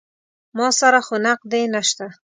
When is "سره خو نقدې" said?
0.79-1.61